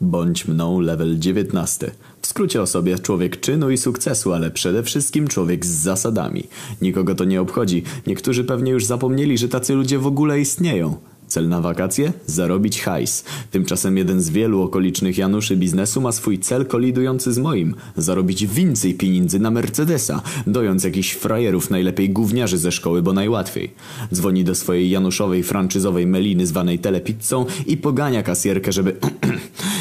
Bądź 0.00 0.48
mną 0.48 0.80
level 0.80 1.18
19. 1.18 1.90
W 2.22 2.26
skrócie 2.26 2.62
o 2.62 2.66
sobie 2.66 2.98
człowiek 2.98 3.40
czynu 3.40 3.70
i 3.70 3.78
sukcesu, 3.78 4.32
ale 4.32 4.50
przede 4.50 4.82
wszystkim 4.82 5.28
człowiek 5.28 5.66
z 5.66 5.68
zasadami. 5.68 6.44
Nikogo 6.82 7.14
to 7.14 7.24
nie 7.24 7.40
obchodzi. 7.40 7.82
Niektórzy 8.06 8.44
pewnie 8.44 8.72
już 8.72 8.84
zapomnieli, 8.84 9.38
że 9.38 9.48
tacy 9.48 9.74
ludzie 9.74 9.98
w 9.98 10.06
ogóle 10.06 10.40
istnieją. 10.40 10.96
Cel 11.26 11.48
na 11.48 11.60
wakacje? 11.60 12.12
Zarobić 12.26 12.80
hajs. 12.80 13.24
Tymczasem 13.50 13.98
jeden 13.98 14.20
z 14.20 14.30
wielu 14.30 14.62
okolicznych 14.62 15.18
Januszy 15.18 15.56
biznesu 15.56 16.00
ma 16.00 16.12
swój 16.12 16.38
cel 16.38 16.66
kolidujący 16.66 17.32
z 17.32 17.38
moim. 17.38 17.74
Zarobić 17.96 18.46
więcej 18.46 18.94
pieniędzy 18.94 19.38
na 19.38 19.50
Mercedesa, 19.50 20.22
dojąc 20.46 20.84
jakichś 20.84 21.12
frajerów, 21.12 21.70
najlepiej 21.70 22.10
gówniarzy 22.10 22.58
ze 22.58 22.72
szkoły, 22.72 23.02
bo 23.02 23.12
najłatwiej. 23.12 23.74
Dzwoni 24.14 24.44
do 24.44 24.54
swojej 24.54 24.90
Januszowej 24.90 25.42
franczyzowej 25.42 26.06
meliny 26.06 26.46
zwanej 26.46 26.78
telepizzą 26.78 27.46
i 27.66 27.76
pogania 27.76 28.22
kasjerkę, 28.22 28.72
żeby 28.72 28.96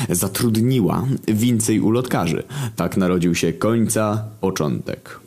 zatrudniła 0.09 1.07
więcej 1.27 1.79
ulotkarzy. 1.79 2.43
Tak 2.75 2.97
narodził 2.97 3.35
się 3.35 3.53
końca 3.53 4.23
początek. 4.41 5.19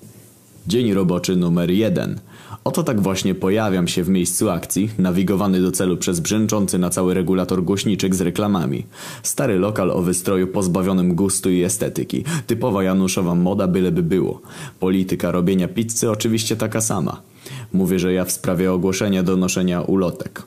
Dzień 0.66 0.95
roboczy 0.95 1.36
numer 1.36 1.70
jeden. 1.70 2.20
Oto 2.64 2.83
tak 2.83 3.00
właśnie 3.00 3.34
pojawiam 3.34 3.88
się 3.88 4.05
w 4.05 4.09
miejscu 4.09 4.50
akcji, 4.50 4.91
nawigowany 4.98 5.60
do 5.60 5.72
celu 5.72 5.96
przez 5.96 6.20
brzęczący 6.20 6.78
na 6.78 6.91
cały 6.91 7.14
regulator 7.14 7.62
głośniczek 7.62 8.14
z 8.14 8.20
reklamami. 8.20 8.86
Stary 9.22 9.59
lokal 9.59 9.91
o 9.91 10.02
wystroju 10.02 10.46
pozbawionym 10.46 11.14
gustu 11.14 11.50
i 11.50 11.62
estetyki. 11.62 12.24
Typowa 12.47 12.83
Januszowa 12.83 13.34
moda 13.34 13.69
byleby 13.69 14.02
było. 14.02 14.41
Polityka 14.80 15.30
robienia 15.30 15.69
pizzy 15.69 16.10
oczywiście 16.10 16.56
taka 16.56 16.80
sama. 16.80 17.22
Mówię, 17.72 17.98
że 17.98 18.12
ja 18.12 18.24
w 18.24 18.33
sprawie 18.33 18.72
ogłoszenia 18.72 19.22
do 19.22 19.36
noszenia 19.36 19.80
ulotek. 19.80 20.42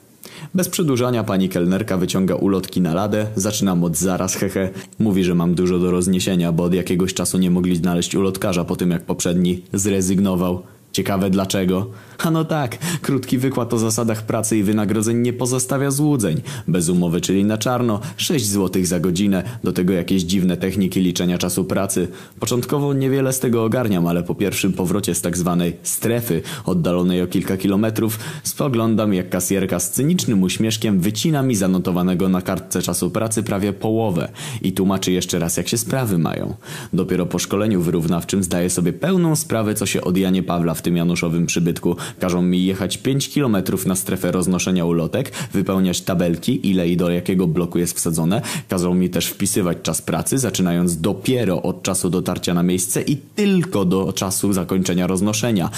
Bez 0.54 0.70
przedłużania 0.70 1.24
pani 1.24 1.50
kelnerka 1.50 1.98
wyciąga 1.98 2.36
ulotki 2.36 2.82
na 2.82 2.94
ladę, 2.94 3.28
zaczynam 3.36 3.84
od 3.84 3.98
zaraz 3.98 4.36
hehe. 4.36 4.70
Mówi, 5.00 5.24
że 5.24 5.36
mam 5.36 5.56
dużo 5.56 5.80
do 5.80 5.92
rozniesienia, 5.92 6.52
bo 6.52 6.64
od 6.64 6.74
jakiegoś 6.74 7.14
czasu 7.14 7.38
nie 7.38 7.52
mogli 7.52 7.76
znaleźć 7.76 8.16
ulotkarza 8.16 8.64
po 8.64 8.76
tym 8.76 8.92
jak 8.92 9.06
poprzedni 9.06 9.62
zrezygnował. 9.74 10.62
Ciekawe 10.92 11.30
dlaczego? 11.30 11.88
A 12.24 12.32
no 12.32 12.46
tak, 12.46 12.78
krótki 13.02 13.38
wykład 13.38 13.74
o 13.74 13.78
zasadach 13.78 14.26
pracy 14.26 14.58
i 14.58 14.64
wynagrodzeń 14.64 15.18
nie 15.18 15.34
pozostawia 15.34 15.92
złudzeń. 15.92 16.42
Bez 16.68 16.90
umowy, 16.90 17.22
czyli 17.22 17.46
na 17.46 17.58
czarno, 17.58 18.00
6 18.18 18.46
zł 18.46 18.86
za 18.86 19.00
godzinę, 19.00 19.44
do 19.64 19.74
tego 19.74 19.94
jakieś 19.94 20.24
dziwne 20.24 20.58
techniki 20.58 21.00
liczenia 21.00 21.38
czasu 21.38 21.66
pracy. 21.66 22.08
Początkowo 22.40 22.94
niewiele 22.94 23.34
z 23.34 23.40
tego 23.40 23.64
ogarniam, 23.64 24.08
ale 24.08 24.24
po 24.24 24.36
pierwszym 24.36 24.74
powrocie 24.74 25.16
z 25.16 25.22
tak 25.22 25.38
zwanej 25.38 25.78
strefy, 25.84 26.42
oddalonej 26.66 27.22
o 27.22 27.28
kilka 27.28 27.58
kilometrów, 27.58 28.20
spoglądam 28.44 29.14
jak 29.14 29.30
kasjerka 29.30 29.80
z 29.80 29.92
cynicznym 29.92 30.44
uśmieszkiem 30.44 31.00
wycina 31.00 31.44
mi 31.44 31.56
zanotowanego 31.56 32.30
na 32.30 32.42
kartce 32.42 32.82
czasu 32.82 33.12
pracy 33.12 33.44
prawie 33.44 33.74
połowę 33.74 34.32
i 34.62 34.72
tłumaczy 34.72 35.12
jeszcze 35.12 35.40
raz 35.40 35.58
jak 35.58 35.68
się 35.68 35.78
sprawy 35.78 36.18
mają. 36.18 36.56
Dopiero 36.94 37.26
po 37.26 37.40
szkoleniu 37.40 37.82
wyrównawczym 37.82 38.44
zdaję 38.44 38.70
sobie 38.70 38.94
pełną 38.94 39.36
sprawę 39.36 39.76
co 39.76 39.86
się 39.86 40.02
od 40.02 40.18
Janie 40.18 40.44
Pawla 40.44 40.74
w 40.74 40.82
tym 40.82 40.98
Januszowym 40.98 41.46
przybytku. 41.46 41.96
Każą 42.20 42.42
mi 42.42 42.66
jechać 42.66 42.98
5 42.98 43.30
km 43.34 43.58
na 43.86 43.96
strefę 43.96 44.32
roznoszenia 44.32 44.86
ulotek, 44.86 45.32
wypełniać 45.54 46.02
tabelki, 46.02 46.70
ile 46.70 46.90
i 46.90 46.98
do 46.98 47.10
jakiego 47.10 47.48
bloku 47.48 47.80
jest 47.80 47.98
wsadzone. 47.98 48.42
Każą 48.70 48.94
mi 48.94 49.10
też 49.10 49.28
wpisywać 49.28 49.78
czas 49.84 50.02
pracy, 50.02 50.38
zaczynając 50.38 51.02
dopiero 51.02 51.62
od 51.62 51.84
czasu 51.84 52.10
dotarcia 52.10 52.54
na 52.54 52.64
miejsce 52.64 53.02
i 53.02 53.18
tylko 53.18 53.86
do 53.86 54.14
czasu 54.14 54.54
zakończenia 54.54 55.08
roznoszenia. 55.08 55.70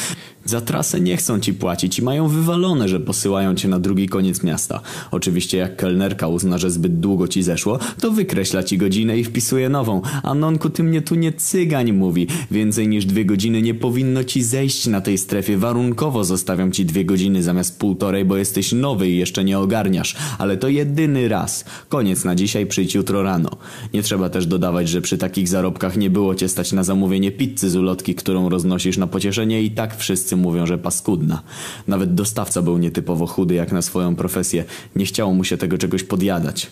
Za 0.45 0.61
trasę 0.61 1.02
nie 1.02 1.17
chcą 1.17 1.39
ci 1.39 1.54
płacić 1.54 2.00
i 2.00 2.02
mają 2.02 2.28
wywalone, 2.28 2.88
że 2.89 3.00
posyłają 3.00 3.56
cię 3.56 3.67
na 3.67 3.80
drugi 3.80 4.09
koniec 4.09 4.44
miasta. 4.44 4.81
Oczywiście 5.11 5.58
jak 5.58 5.76
kelnerka 5.76 6.28
uzna, 6.28 6.58
że 6.58 6.72
zbyt 6.72 7.00
długo 7.00 7.28
ci 7.28 7.44
zeszło, 7.44 7.80
to 8.02 8.11
wykreśla 8.11 8.64
ci 8.64 8.78
godzinę 8.78 9.17
i 9.17 9.23
wpisuje 9.23 9.70
nową. 9.70 10.02
A 10.23 10.34
nonku 10.34 10.70
ty 10.70 10.84
mnie 10.84 11.02
tu 11.02 11.16
nie 11.16 11.34
cygań 11.34 11.92
mówi. 11.92 12.28
Więcej 12.52 12.88
niż 12.88 13.06
dwie 13.06 13.26
godziny 13.26 13.61
nie 13.61 13.73
powinno 13.73 14.23
ci 14.23 14.44
zejść 14.44 14.88
na 14.88 15.02
tej 15.02 15.17
strefie. 15.17 15.58
Warunkowo 15.58 16.23
zostawiam 16.26 16.72
ci 16.72 16.86
dwie 16.86 17.06
godziny 17.06 17.44
zamiast 17.44 17.80
półtorej, 17.80 18.26
bo 18.26 18.38
jesteś 18.38 18.72
nowy 18.72 19.10
i 19.10 19.17
jeszcze 19.17 19.44
nie 19.44 19.60
ogarniasz. 19.60 20.16
Ale 20.38 20.58
to 20.58 20.67
jedyny 20.67 21.28
raz. 21.28 21.66
Koniec 21.89 22.26
na 22.26 22.36
dzisiaj, 22.36 22.66
przyjdź 22.66 22.95
jutro 22.95 23.23
rano. 23.23 23.50
Nie 23.94 24.04
trzeba 24.04 24.30
też 24.30 24.45
dodawać, 24.45 24.89
że 24.89 25.02
przy 25.02 25.17
takich 25.17 25.48
zarobkach 25.48 25.98
nie 25.98 26.10
było 26.10 26.36
cię 26.36 26.50
stać 26.50 26.72
na 26.72 26.84
zamówienie 26.84 27.32
pizzy 27.32 27.70
z 27.70 27.76
ulotki, 27.76 28.16
którą 28.16 28.50
roznosisz 28.50 28.98
na 28.98 29.08
pocieszenie 29.08 29.61
i 29.61 29.72
tak 29.72 29.98
wszyscy 29.98 30.36
mówią, 30.36 30.66
że 30.66 30.78
paskudna. 30.78 31.42
Nawet 31.88 32.14
dostawca 32.14 32.61
był 32.61 32.78
nietypowo 32.78 33.28
chudy 33.28 33.54
jak 33.54 33.72
na 33.72 33.82
swoją 33.82 34.16
profesję. 34.16 34.66
Nie 34.95 35.05
chciało 35.05 35.34
mu 35.34 35.44
się 35.44 35.58
tego 35.58 35.78
czegoś 35.78 36.04
podjadać. 36.04 36.72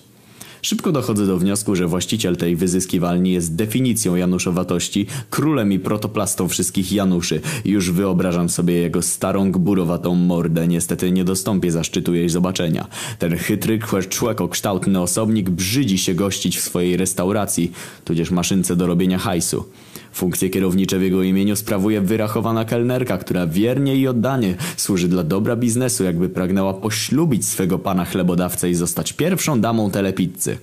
Szybko 0.62 0.92
dochodzę 0.92 1.26
do 1.26 1.38
wniosku, 1.38 1.76
że 1.76 1.88
właściciel 1.88 2.38
tej 2.38 2.56
wyzyskiwalni 2.56 3.32
jest 3.32 3.56
definicją 3.56 4.16
januszowatości, 4.16 5.06
królem 5.30 5.74
i 5.74 5.80
protoplastą 5.80 6.48
wszystkich 6.48 6.92
Januszy. 6.92 7.42
Już 7.66 7.92
wyobrażam 7.92 8.50
sobie 8.50 8.74
jego 8.74 9.02
starą, 9.02 9.52
gburowatą 9.52 10.16
mordę. 10.16 10.68
Niestety 10.68 11.12
nie 11.12 11.24
dostąpię 11.24 11.72
zaszczytu 11.72 12.14
jej 12.14 12.30
zobaczenia. 12.30 12.88
Ten 13.20 13.38
chytry, 13.38 13.80
człekokształtny 14.10 15.02
osobnik 15.02 15.50
brzydzi 15.50 15.98
się 15.98 16.14
gościć 16.14 16.58
w 16.58 16.62
swojej 16.62 16.98
restauracji, 16.98 17.72
tudzież 18.06 18.32
maszynce 18.32 18.76
do 18.76 18.88
robienia 18.88 19.18
hajsu. 19.18 19.66
Funkcje 20.12 20.50
kierownicze 20.50 21.00
w 21.00 21.02
jego 21.02 21.24
imieniu 21.24 21.56
sprawuje 21.56 22.02
wyrachowana 22.02 22.66
kelnerka, 22.66 23.18
która 23.18 23.48
wiernie 23.48 23.96
i 23.96 24.08
oddanie 24.08 24.56
służy 24.78 25.08
dla 25.08 25.24
dobra 25.24 25.56
biznesu, 25.56 26.04
jakby 26.04 26.30
pragnęła 26.30 26.74
poślubić 26.74 27.46
swego 27.46 27.80
pana 27.80 28.06
chlebodawcę 28.06 28.70
i 28.70 28.76
zostać 28.76 29.14
pierwszą 29.14 29.62
damą 29.62 29.92
telepizzy. 29.92 30.58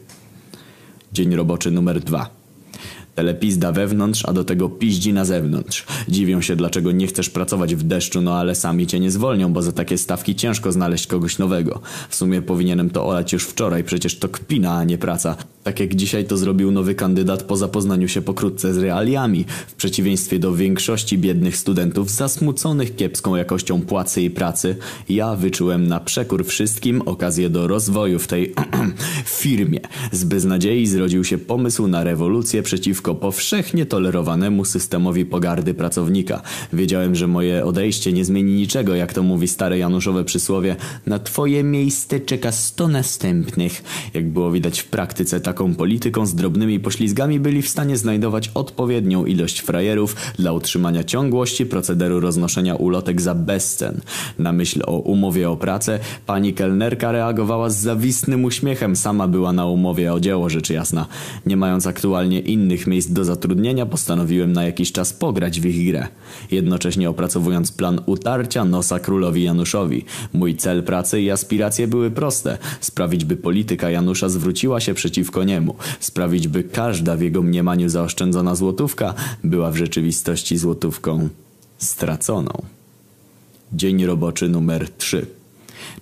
Dzień 1.13 1.35
roboczy 1.35 1.71
numer 1.71 2.01
dwa. 2.01 2.38
Telepizda 3.19 3.73
wewnątrz, 3.73 4.25
a 4.25 4.33
do 4.33 4.45
tego 4.45 4.69
piździ 4.69 5.13
na 5.13 5.25
zewnątrz. 5.25 5.87
Dziwią 6.09 6.41
się, 6.41 6.57
dlaczego 6.57 6.93
nie 6.93 7.07
chcesz 7.07 7.31
pracować 7.31 7.75
w 7.75 7.83
deszczu, 7.83 8.21
no 8.21 8.35
ale 8.35 8.55
sami 8.55 8.87
cię 8.87 9.01
nie 9.01 9.11
zwolnią, 9.11 9.53
bo 9.53 9.63
za 9.63 9.73
takie 9.73 9.99
stawki 9.99 10.35
ciężko 10.35 10.73
znaleźć 10.73 11.07
kogoś 11.07 11.39
nowego. 11.39 11.81
W 12.09 12.15
sumie 12.15 12.43
powinienem 12.43 12.91
to 12.91 13.07
olać 13.07 13.33
już 13.33 13.45
wczoraj, 13.45 13.85
przecież 13.85 14.19
to 14.19 14.29
kpina, 14.29 14.73
a 14.73 14.85
nie 14.85 14.99
praca. 14.99 15.37
Tak 15.63 15.81
jak 15.81 15.95
dzisiaj 15.95 16.25
to 16.25 16.37
zrobił 16.37 16.71
nowy 16.71 16.95
kandydat 16.95 17.43
po 17.43 17.57
zapoznaniu 17.57 18.09
się 18.09 18.23
pokrótce 18.23 18.75
z 18.75 18.79
realiami, 18.79 19.45
w 19.69 19.75
przeciwieństwie 19.75 20.39
do 20.39 20.55
większości 20.55 21.19
biednych 21.19 21.57
studentów 21.57 22.11
zasmuconych 22.11 22.97
kiepską 22.97 23.37
jakością 23.37 23.81
płacy 23.81 24.23
i 24.23 24.31
pracy, 24.31 24.77
ja 25.09 25.37
wyczułem 25.37 25.89
na 25.89 26.01
przekór 26.01 26.47
wszystkim 26.47 27.03
okazję 27.03 27.51
do 27.51 27.67
rozwoju 27.67 28.19
w 28.19 28.27
tej 28.27 28.55
firmie. 29.41 29.81
Z 30.13 30.25
beznadziei 30.25 30.87
zrodził 30.87 31.25
się 31.25 31.39
pomysł 31.39 31.87
na 31.87 32.05
rewolucję 32.05 32.63
przeciwko 32.63 33.08
powszechnie 33.15 33.87
tolerowanemu 33.87 34.65
systemowi 34.65 35.25
pogardy 35.25 35.75
pracownika. 35.75 36.43
Wiedziałem, 36.73 37.15
że 37.15 37.27
moje 37.27 37.65
odejście 37.65 38.13
nie 38.13 38.25
zmieni 38.25 38.53
niczego, 38.53 38.95
jak 38.95 39.13
to 39.13 39.23
mówi 39.23 39.49
stare 39.49 39.79
Januszowe 39.79 40.25
przysłowie. 40.25 40.77
Na 41.07 41.19
twoje 41.19 41.65
miejsce 41.65 42.21
czeka 42.21 42.53
sto 42.53 42.89
następnych. 42.89 43.83
Jak 44.15 44.29
było 44.29 44.51
widać 44.51 44.81
w 44.81 44.87
praktyce, 44.87 45.41
taką 45.41 45.75
polityką 45.75 46.27
z 46.27 46.35
drobnymi 46.35 46.81
poślizgami 46.81 47.41
byli 47.41 47.63
w 47.63 47.69
stanie 47.69 47.97
znajdować 47.97 48.51
odpowiednią 48.55 49.25
ilość 49.25 49.61
frajerów 49.61 50.17
dla 50.39 50.53
utrzymania 50.53 51.05
ciągłości 51.05 51.67
procederu 51.67 52.21
roznoszenia 52.21 52.75
ulotek 52.75 53.21
za 53.21 53.35
bezcen. 53.35 54.01
Na 54.39 54.53
myśl 54.53 54.83
o 54.87 54.99
umowie 54.99 55.51
o 55.51 55.57
pracę 55.57 55.99
pani 56.27 56.55
kelnerka 56.55 57.13
reagowała 57.13 57.71
z 57.71 57.77
zawistnym 57.77 58.45
uśmiechem. 58.45 58.97
Sama 58.97 59.29
była 59.29 59.53
na 59.53 59.67
umowie 59.67 60.13
o 60.13 60.21
dzieło, 60.21 60.49
rzecz 60.49 60.71
jasna. 60.71 61.07
Nie 61.47 61.57
mając 61.57 61.87
aktualnie 61.87 62.41
innych 62.41 62.87
miejsc 62.87 62.98
do 63.07 63.25
zatrudnienia 63.25 63.87
postanowiłem 63.87 64.53
na 64.53 64.65
jakiś 64.65 64.93
czas 64.93 65.13
pograć 65.13 65.61
w 65.61 65.65
ich 65.65 65.91
grę. 65.91 66.09
Jednocześnie 66.51 67.11
opracowując 67.11 67.73
plan 67.73 68.01
utarcia 68.07 68.65
nosa 68.65 68.99
królowi 68.99 69.43
Januszowi. 69.43 70.05
Mój 70.33 70.57
cel 70.57 70.83
pracy 70.83 71.21
i 71.21 71.31
aspiracje 71.31 71.89
były 71.89 72.11
proste. 72.11 72.59
Sprawić 72.81 73.25
by 73.25 73.37
polityka 73.37 73.91
Janusza 73.91 74.29
zwróciła 74.29 74.81
się 74.81 74.95
przeciwko 74.95 75.45
niemu. 75.45 75.75
Sprawić 76.01 76.49
by 76.49 76.65
każda 76.65 77.17
w 77.17 77.21
jego 77.21 77.43
mniemaniu 77.43 77.89
zaoszczędzona 77.89 78.55
złotówka 78.55 79.15
była 79.45 79.71
w 79.71 79.77
rzeczywistości 79.77 80.59
złotówką 80.59 81.29
straconą. 81.79 82.63
Dzień 83.73 84.07
roboczy 84.07 84.49
numer 84.49 84.89
3 84.99 85.38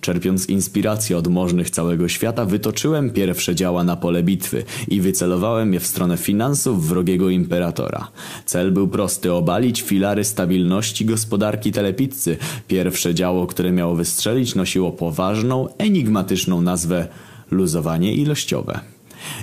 Czerpiąc 0.01 0.49
inspirację 0.49 1.17
od 1.17 1.27
możnych 1.27 1.69
całego 1.69 2.07
świata, 2.07 2.45
wytoczyłem 2.45 3.09
pierwsze 3.09 3.55
działa 3.55 3.83
na 3.83 3.95
pole 3.95 4.23
bitwy 4.23 4.63
i 4.87 5.01
wycelowałem 5.01 5.73
je 5.73 5.79
w 5.79 5.87
stronę 5.87 6.17
finansów 6.17 6.87
wrogiego 6.87 7.29
imperatora. 7.29 8.07
Cel 8.45 8.71
był 8.71 8.87
prosty, 8.87 9.33
obalić 9.33 9.81
filary 9.81 10.23
stabilności 10.23 11.05
gospodarki 11.05 11.71
telepizzy. 11.71 12.37
Pierwsze 12.67 13.15
działo, 13.15 13.47
które 13.47 13.71
miało 13.71 13.95
wystrzelić, 13.95 14.55
nosiło 14.55 14.91
poważną, 14.91 15.67
enigmatyczną 15.77 16.61
nazwę 16.61 17.07
luzowanie 17.51 18.13
ilościowe. 18.13 18.96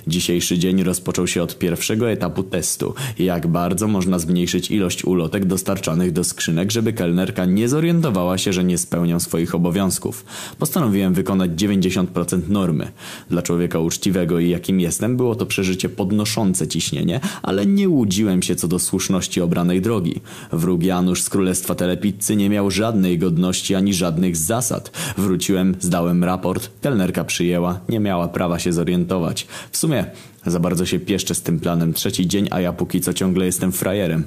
Dzisiejszy 0.07 0.59
dzień 0.59 0.83
rozpoczął 0.83 1.27
się 1.27 1.43
od 1.43 1.59
pierwszego 1.59 2.11
etapu 2.11 2.43
testu. 2.43 2.95
Jak 3.19 3.47
bardzo 3.47 3.89
można 3.89 4.19
zmniejszyć 4.19 4.71
ilość 4.71 5.05
ulotek 5.05 5.45
dostarczanych 5.45 6.13
do 6.13 6.25
skrzynek, 6.25 6.73
żeby 6.73 6.93
kelnerka 6.93 7.45
nie 7.45 7.69
zorientowała 7.69 8.39
się, 8.39 8.53
że 8.53 8.65
nie 8.65 8.79
spełnią 8.79 9.21
swoich 9.21 9.55
obowiązków. 9.55 10.25
Postanowiłem 10.59 11.15
wykonać 11.15 11.51
90% 11.51 12.49
normy. 12.49 12.93
Dla 13.31 13.43
człowieka 13.43 13.79
uczciwego 13.79 14.39
i 14.39 14.51
jakim 14.51 14.81
jestem 14.81 15.17
było 15.17 15.35
to 15.35 15.47
przeżycie 15.47 15.89
podnoszące 15.89 16.69
ciśnienie, 16.69 17.21
ale 17.43 17.67
nie 17.67 17.89
łudziłem 17.89 18.43
się 18.43 18.57
co 18.57 18.69
do 18.69 18.79
słuszności 18.79 19.41
obranej 19.41 19.81
drogi. 19.81 20.21
Wróg 20.53 20.83
Janusz 20.83 21.23
z 21.23 21.31
Królestwa 21.31 21.75
Telepizzy 21.75 22.37
nie 22.37 22.51
miał 22.51 22.71
żadnej 22.71 23.19
godności 23.19 23.75
ani 23.75 23.95
żadnych 23.95 24.37
zasad. 24.37 24.91
Wróciłem, 25.17 25.77
zdałem 25.81 26.25
raport, 26.25 26.71
kelnerka 26.81 27.25
przyjęła, 27.25 27.81
nie 27.89 28.01
miała 28.01 28.29
prawa 28.29 28.59
się 28.59 28.73
zorientować. 28.73 29.47
W 29.75 29.77
sumie 29.77 30.05
za 30.47 30.61
bardzo 30.61 30.87
się 30.87 30.99
pieszczę 30.99 31.35
z 31.35 31.43
tym 31.43 31.61
planem 31.61 31.93
trzeci 31.93 32.27
dzień, 32.29 32.49
a 32.51 32.61
ja 32.61 32.73
póki 32.73 33.01
co 33.01 33.15
ciągle 33.15 33.47
jestem 33.47 33.73
frajerem. 33.73 34.25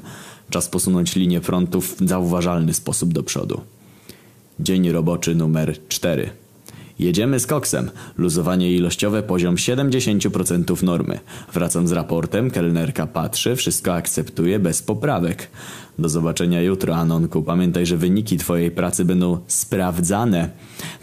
Czas 0.50 0.70
posunąć 0.70 1.16
linię 1.16 1.42
frontu 1.42 1.82
w 1.82 1.96
zauważalny 2.06 2.74
sposób 2.74 3.14
do 3.14 3.24
przodu. 3.24 3.62
Dzień 4.60 4.92
roboczy 4.92 5.36
numer 5.36 5.78
4. 5.88 6.30
Jedziemy 7.00 7.40
z 7.40 7.48
koksem. 7.48 7.92
Luzowanie 8.18 8.72
ilościowe 8.74 9.24
poziom 9.24 9.56
70% 9.56 10.84
normy. 10.84 11.20
Wracam 11.54 11.88
z 11.88 11.92
raportem, 11.92 12.52
kelnerka 12.52 13.08
patrzy, 13.08 13.56
wszystko 13.56 13.94
akceptuje 13.94 14.60
bez 14.60 14.82
poprawek. 14.82 15.48
Do 16.00 16.10
zobaczenia 16.10 16.62
jutro, 16.62 16.96
Anonku. 16.96 17.44
Pamiętaj, 17.44 17.86
że 17.86 17.98
wyniki 17.98 18.38
twojej 18.38 18.72
pracy 18.72 19.06
będą 19.06 19.38
sprawdzane. 19.48 20.50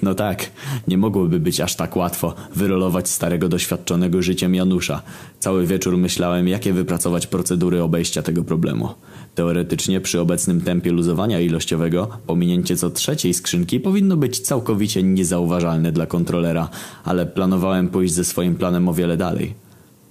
No 0.02 0.14
tak, 0.14 0.50
nie 0.88 0.99
mogłoby 0.99 1.41
być 1.41 1.61
aż 1.61 1.76
tak 1.76 1.96
łatwo 1.96 2.35
wyrolować 2.55 3.08
starego 3.08 3.49
doświadczonego 3.49 4.23
życiem 4.23 4.55
Janusza. 4.55 5.02
Cały 5.38 5.67
wieczór 5.67 5.96
myślałem, 5.96 6.49
jakie 6.49 6.73
wypracować 6.73 7.26
procedury 7.26 7.82
obejścia 7.82 8.23
tego 8.23 8.44
problemu. 8.44 8.88
Teoretycznie 9.35 10.00
przy 10.00 10.20
obecnym 10.20 10.61
tempie 10.61 10.93
luzowania 10.93 11.41
ilościowego 11.41 12.08
pominięcie 12.26 12.76
co 12.76 12.91
trzeciej 12.91 13.35
skrzynki 13.35 13.81
powinno 13.81 14.17
być 14.17 14.41
całkowicie 14.41 15.02
niezauważalne 15.02 15.93
dla 15.93 16.06
kontrolera, 16.06 16.69
ale 17.05 17.26
planowałem 17.26 17.88
pójść 17.88 18.14
ze 18.14 18.25
swoim 18.25 18.55
planem 18.55 18.88
o 18.88 18.94
wiele 18.94 19.17
dalej. 19.17 19.55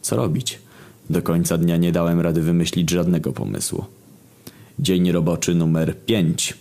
Co 0.01 0.15
robić? 0.15 0.59
Do 1.09 1.21
końca 1.21 1.57
dnia 1.57 1.77
nie 1.77 1.91
dałem 1.91 2.19
rady 2.19 2.41
wymyślić 2.41 2.89
żadnego 2.89 3.33
pomysłu. 3.33 3.85
Dzień 4.79 5.11
roboczy 5.11 5.55
numer 5.55 5.97
5. 6.05 6.53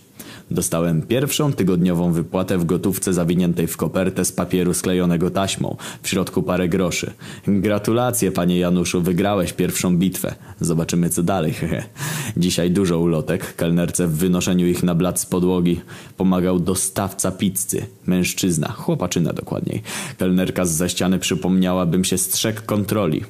Dostałem 0.51 1.01
pierwszą 1.01 1.53
tygodniową 1.53 2.11
wypłatę 2.11 2.57
w 2.57 2.65
gotówce 2.65 3.13
zawiniętej 3.13 3.67
w 3.67 3.77
kopertę 3.77 4.25
z 4.25 4.31
papieru 4.31 4.73
sklejonego 4.73 5.29
taśmą. 5.29 5.75
W 6.01 6.09
środku 6.09 6.43
parę 6.43 6.69
groszy. 6.69 7.11
Gratulacje, 7.47 8.31
panie 8.31 8.59
Januszu, 8.59 9.01
wygrałeś 9.01 9.53
pierwszą 9.53 9.97
bitwę. 9.97 10.35
Zobaczymy 10.61 11.09
co 11.09 11.23
dalej, 11.23 11.53
hehe. 11.53 11.83
Dzisiaj 12.37 12.71
dużo 12.71 12.99
ulotek, 12.99 13.55
kelnerce 13.55 14.07
w 14.07 14.17
wynoszeniu 14.17 14.67
ich 14.67 14.83
na 14.83 14.95
blat 14.95 15.19
z 15.19 15.25
podłogi. 15.25 15.81
Pomagał 16.17 16.59
dostawca 16.59 17.31
pizzy. 17.31 17.85
Mężczyzna, 18.05 18.71
chłopaczyna 18.71 19.33
dokładniej. 19.33 19.81
Kelnerka 20.17 20.65
z 20.65 20.71
za 20.71 20.89
ściany 20.89 21.19
przypomniała, 21.19 21.85
bym 21.85 22.03
się 22.03 22.17
strzegł 22.17 22.61
kontroli. 22.65 23.23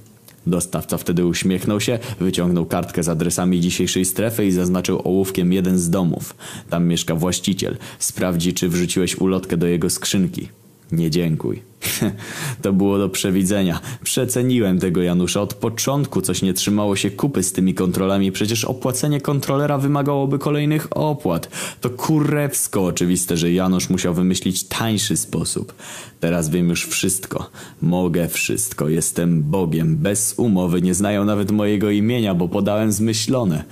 Dostawca 0.48 0.98
wtedy 0.98 1.26
uśmiechnął 1.26 1.82
się, 1.82 2.00
wyciągnął 2.20 2.66
kartkę 2.66 3.04
z 3.04 3.10
adresami 3.10 3.62
dzisiejszej 3.62 4.06
strefy 4.06 4.46
i 4.46 4.52
zaznaczył 4.52 5.02
ołówkiem 5.04 5.54
jeden 5.54 5.80
z 5.80 5.90
domów. 5.90 6.36
Tam 6.70 6.88
mieszka 6.88 7.16
właściciel. 7.16 7.78
Sprawdzi, 8.00 8.54
czy 8.54 8.70
wrzuciłeś 8.70 9.18
ulotkę 9.18 9.58
do 9.58 9.68
jego 9.68 9.90
skrzynki. 9.90 10.63
Nie 10.94 11.10
dziękuj. 11.10 11.62
to 12.62 12.74
było 12.74 12.98
do 12.98 13.10
przewidzenia. 13.10 13.80
Przeceniłem 14.04 14.80
tego 14.80 15.02
Janusza. 15.02 15.42
Od 15.42 15.54
początku 15.54 16.22
coś 16.22 16.42
nie 16.42 16.54
trzymało 16.54 16.96
się 16.96 17.12
kupy 17.12 17.44
z 17.44 17.52
tymi 17.52 17.74
kontrolami. 17.74 18.32
Przecież 18.32 18.66
opłacenie 18.66 19.22
kontrolera 19.22 19.78
wymagałoby 19.78 20.40
kolejnych 20.40 20.88
opłat. 20.92 21.50
To 21.82 21.90
kurewsko 21.90 22.86
oczywiste, 22.86 23.38
że 23.38 23.52
Janusz 23.52 23.90
musiał 23.90 24.14
wymyślić 24.14 24.64
tańszy 24.64 25.18
sposób. 25.18 25.74
Teraz 26.20 26.50
wiem 26.50 26.70
już 26.70 26.86
wszystko. 26.86 27.50
Mogę 27.82 28.28
wszystko. 28.28 28.90
Jestem 28.90 29.44
Bogiem. 29.44 29.96
Bez 29.96 30.34
umowy. 30.38 30.82
Nie 30.82 30.94
znają 30.94 31.26
nawet 31.26 31.52
mojego 31.52 31.90
imienia, 31.90 32.36
bo 32.36 32.48
podałem 32.48 32.92
zmyślone. 32.92 33.64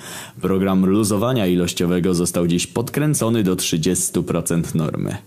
Program 0.42 0.86
luzowania 0.86 1.48
ilościowego 1.48 2.14
został 2.14 2.48
dziś 2.48 2.68
podkręcony 2.68 3.44
do 3.44 3.56
30% 3.56 4.76
normy. 4.76 5.18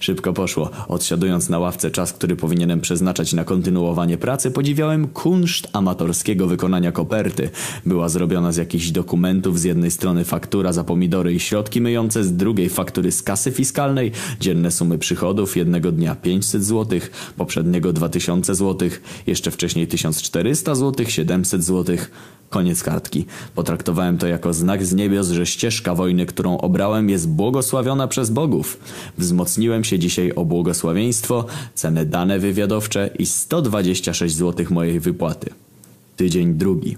Szybko 0.00 0.32
poszło. 0.32 0.70
Odsiadując 0.88 1.48
na 1.48 1.58
ławce 1.58 1.90
czas, 1.90 2.12
który 2.12 2.36
powinienem 2.36 2.80
przeznaczać 2.80 3.32
na 3.32 3.44
kontynuowanie 3.44 4.18
pracy, 4.18 4.50
podziwiałem 4.50 5.08
kunszt 5.08 5.68
amatorskiego 5.72 6.46
wykonania 6.46 6.92
koperty. 6.92 7.50
Była 7.86 8.08
zrobiona 8.08 8.52
z 8.52 8.56
jakichś 8.56 8.90
dokumentów, 8.90 9.60
z 9.60 9.64
jednej 9.64 9.90
strony 9.90 10.24
faktura 10.24 10.72
za 10.72 10.84
pomidory 10.84 11.34
i 11.34 11.40
środki 11.40 11.80
myjące, 11.80 12.24
z 12.24 12.36
drugiej 12.36 12.68
faktury 12.68 13.12
z 13.12 13.22
kasy 13.22 13.52
fiskalnej, 13.52 14.12
dzienne 14.40 14.70
sumy 14.70 14.98
przychodów, 14.98 15.56
jednego 15.56 15.92
dnia 15.92 16.14
500 16.14 16.64
zł, 16.64 17.00
poprzedniego 17.36 17.92
2000 17.92 18.54
zł, 18.54 18.88
jeszcze 19.26 19.50
wcześniej 19.50 19.86
1400 19.86 20.74
zł, 20.74 21.06
700 21.08 21.64
zł. 21.64 21.96
Koniec 22.50 22.82
kartki. 22.82 23.26
Potraktowałem 23.54 24.18
to 24.18 24.26
jako 24.26 24.54
znak 24.54 24.86
z 24.86 24.94
niebios, 24.94 25.28
że 25.28 25.46
ścieżka 25.46 25.94
wojny, 25.94 26.26
którą 26.26 26.58
obrałem 26.58 27.10
jest 27.10 27.28
błogosławiona 27.28 28.08
przez 28.08 28.30
bogów. 28.30 28.78
Wzmocniłem 29.18 29.84
się 29.86 29.98
dzisiaj 29.98 30.32
o 30.36 30.44
błogosławieństwo, 30.44 31.46
ceny 31.74 32.06
dane 32.06 32.38
wywiadowcze 32.38 33.10
i 33.18 33.26
126 33.26 34.34
zł 34.34 34.66
mojej 34.70 35.00
wypłaty. 35.00 35.50
Tydzień 36.16 36.54
drugi. 36.54 36.96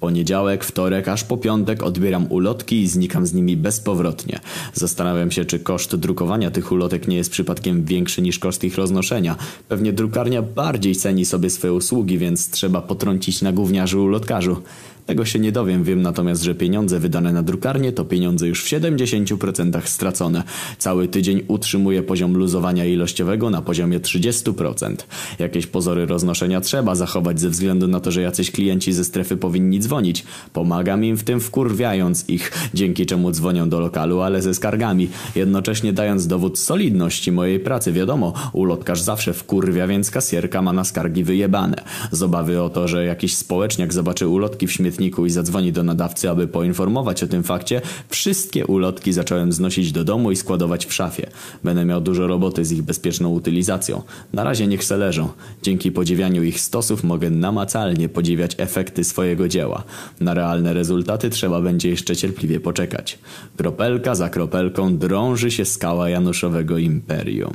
Poniedziałek, 0.00 0.64
wtorek, 0.64 1.08
aż 1.08 1.24
po 1.24 1.36
piątek 1.36 1.82
odbieram 1.82 2.26
ulotki 2.32 2.82
i 2.82 2.88
znikam 2.88 3.26
z 3.26 3.34
nimi 3.34 3.56
bezpowrotnie. 3.56 4.40
Zastanawiam 4.74 5.30
się, 5.30 5.44
czy 5.44 5.58
koszt 5.58 5.96
drukowania 5.96 6.50
tych 6.50 6.72
ulotek 6.72 7.08
nie 7.08 7.16
jest 7.16 7.30
przypadkiem 7.30 7.84
większy 7.84 8.22
niż 8.22 8.38
koszt 8.38 8.64
ich 8.64 8.76
roznoszenia. 8.76 9.36
Pewnie 9.68 9.92
drukarnia 9.92 10.42
bardziej 10.42 10.96
ceni 10.96 11.24
sobie 11.24 11.50
swoje 11.50 11.72
usługi, 11.72 12.18
więc 12.18 12.50
trzeba 12.50 12.82
potrącić 12.82 13.42
na 13.42 13.52
gówniarzu 13.52 14.04
ulotkarzu. 14.04 14.56
Tego 15.06 15.24
się 15.24 15.38
nie 15.38 15.52
dowiem, 15.52 15.84
wiem 15.84 16.02
natomiast, 16.02 16.42
że 16.42 16.54
pieniądze 16.54 17.00
wydane 17.00 17.32
na 17.32 17.42
drukarnię 17.42 17.92
to 17.92 18.04
pieniądze 18.04 18.48
już 18.48 18.64
w 18.64 18.68
70% 18.68 19.80
stracone. 19.84 20.42
Cały 20.78 21.08
tydzień 21.08 21.42
utrzymuję 21.48 22.02
poziom 22.02 22.36
luzowania 22.36 22.84
ilościowego 22.84 23.50
na 23.50 23.62
poziomie 23.62 24.00
30%. 24.00 24.96
Jakieś 25.38 25.66
pozory 25.66 26.06
roznoszenia 26.06 26.60
trzeba 26.60 26.94
zachować 26.94 27.40
ze 27.40 27.50
względu 27.50 27.88
na 27.88 28.00
to, 28.00 28.10
że 28.10 28.22
jacyś 28.22 28.50
klienci 28.50 28.92
ze 28.92 29.04
strefy 29.04 29.36
powinni 29.36 29.80
dzwonić. 29.80 30.24
Pomagam 30.52 31.04
im 31.04 31.16
w 31.16 31.24
tym 31.24 31.40
wkurwiając 31.40 32.28
ich, 32.28 32.52
dzięki 32.74 33.06
czemu 33.06 33.30
dzwonią 33.30 33.68
do 33.68 33.80
lokalu, 33.80 34.20
ale 34.20 34.42
ze 34.42 34.54
skargami, 34.54 35.08
jednocześnie 35.36 35.92
dając 35.92 36.26
dowód 36.26 36.58
solidności 36.58 37.32
mojej 37.32 37.60
pracy. 37.60 37.92
Wiadomo, 37.92 38.32
ulotkarz 38.52 39.02
zawsze 39.02 39.32
wkurwia, 39.32 39.86
więc 39.86 40.10
kasierka 40.10 40.62
ma 40.62 40.72
na 40.72 40.84
skargi 40.84 41.24
wyjebane. 41.24 41.84
Z 42.10 42.22
obawy 42.22 42.62
o 42.62 42.70
to, 42.70 42.88
że 42.88 43.04
jakiś 43.04 43.36
społeczniak 43.36 43.92
zobaczy 43.92 44.28
ulotki 44.28 44.66
w 44.66 44.72
śmietniku 44.72 44.95
i 45.26 45.30
zadzwoni 45.30 45.72
do 45.72 45.82
nadawcy, 45.82 46.30
aby 46.30 46.48
poinformować 46.48 47.22
o 47.22 47.26
tym 47.26 47.42
fakcie, 47.42 47.80
wszystkie 48.08 48.66
ulotki 48.66 49.12
zacząłem 49.12 49.52
znosić 49.52 49.92
do 49.92 50.04
domu 50.04 50.30
i 50.30 50.36
składować 50.36 50.86
w 50.86 50.92
szafie. 50.92 51.26
Będę 51.64 51.84
miał 51.84 52.00
dużo 52.00 52.26
roboty 52.26 52.64
z 52.64 52.72
ich 52.72 52.82
bezpieczną 52.82 53.28
utylizacją. 53.28 54.02
Na 54.32 54.44
razie 54.44 54.66
niech 54.66 54.84
se 54.84 54.96
leżą. 54.96 55.28
Dzięki 55.62 55.92
podziwianiu 55.92 56.42
ich 56.42 56.60
stosów 56.60 57.04
mogę 57.04 57.30
namacalnie 57.30 58.08
podziwiać 58.08 58.54
efekty 58.58 59.04
swojego 59.04 59.48
dzieła. 59.48 59.84
Na 60.20 60.34
realne 60.34 60.74
rezultaty 60.74 61.30
trzeba 61.30 61.60
będzie 61.60 61.90
jeszcze 61.90 62.16
cierpliwie 62.16 62.60
poczekać. 62.60 63.18
Kropelka 63.56 64.14
za 64.14 64.28
kropelką 64.28 64.98
drąży 64.98 65.50
się 65.50 65.64
skała 65.64 66.08
Januszowego 66.10 66.78
Imperium. 66.78 67.54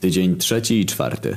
Tydzień 0.00 0.36
trzeci 0.36 0.80
i 0.80 0.86
czwarty. 0.86 1.36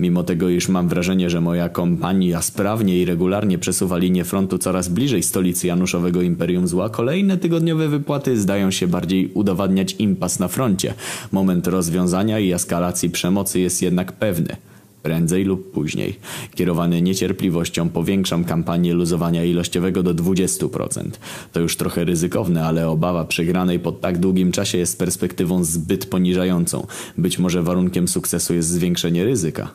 Mimo 0.00 0.22
tego, 0.22 0.48
iż 0.48 0.68
mam 0.68 0.88
wrażenie, 0.88 1.30
że 1.30 1.40
moja 1.40 1.68
kompania 1.68 2.42
sprawnie 2.42 2.98
i 2.98 3.04
regularnie 3.04 3.58
przesuwa 3.58 3.98
linię 3.98 4.24
frontu 4.24 4.58
coraz 4.58 4.88
bliżej 4.88 5.22
stolicy 5.22 5.66
Januszowego 5.66 6.22
Imperium 6.22 6.68
Zła, 6.68 6.88
kolejne 6.88 7.38
tygodniowe 7.38 7.88
wypłaty 7.88 8.40
zdają 8.40 8.70
się 8.70 8.86
bardziej 8.86 9.30
udowadniać 9.34 9.96
impas 9.98 10.38
na 10.38 10.48
froncie. 10.48 10.94
Moment 11.32 11.66
rozwiązania 11.66 12.38
i 12.38 12.52
eskalacji 12.52 13.10
przemocy 13.10 13.60
jest 13.60 13.82
jednak 13.82 14.12
pewny. 14.12 14.56
Prędzej 15.02 15.44
lub 15.44 15.72
później. 15.72 16.16
Kierowany 16.54 17.02
niecierpliwością 17.02 17.88
powiększam 17.88 18.44
kampanię 18.44 18.94
luzowania 18.94 19.44
ilościowego 19.44 20.02
do 20.02 20.14
20%. 20.14 21.10
To 21.52 21.60
już 21.60 21.76
trochę 21.76 22.04
ryzykowne, 22.04 22.64
ale 22.64 22.88
obawa 22.88 23.24
przegranej 23.24 23.78
po 23.78 23.92
tak 23.92 24.18
długim 24.18 24.52
czasie 24.52 24.78
jest 24.78 24.98
perspektywą 24.98 25.64
zbyt 25.64 26.06
poniżającą. 26.06 26.86
Być 27.18 27.38
może 27.38 27.62
warunkiem 27.62 28.08
sukcesu 28.08 28.54
jest 28.54 28.68
zwiększenie 28.68 29.24
ryzyka. 29.24 29.70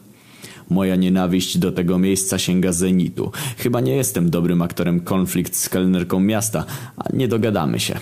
Moja 0.74 0.96
nienawiść 0.96 1.58
do 1.58 1.72
tego 1.72 2.00
miejsca 2.00 2.40
sięga 2.40 2.72
zenitu. 2.72 3.32
Chyba 3.58 3.82
nie 3.82 3.96
jestem 3.96 4.30
dobrym 4.30 4.62
aktorem 4.62 5.00
konflikt 5.00 5.56
z 5.56 5.70
kelnerką 5.70 6.20
miasta, 6.20 6.66
a 6.98 7.04
nie 7.14 7.28
dogadamy 7.28 7.80
się. 7.80 8.00